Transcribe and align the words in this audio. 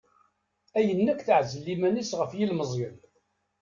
Ayen 0.77 1.09
akk 1.11 1.21
teɛzel 1.27 1.65
iman-is 1.73 2.11
ɣef 2.19 2.31
yilmeẓyen. 2.37 2.95